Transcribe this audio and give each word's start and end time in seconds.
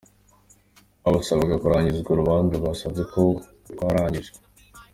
Uwasabaga 1.07 1.55
kurangirizwa 1.63 2.09
urubanza 2.13 2.55
basanze 2.65 3.01
koko 3.11 3.41
rwararangijwe. 3.71 4.37